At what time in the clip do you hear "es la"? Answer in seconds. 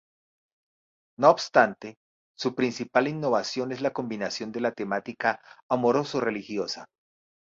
3.71-3.93